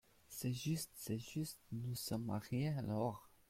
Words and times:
C’est 0.29 0.53
juste! 0.53 0.89
c’est 0.95 1.19
juste! 1.19 1.59
nous 1.71 1.93
sommes 1.93 2.25
mariés, 2.25 2.69
alors!… 2.69 3.29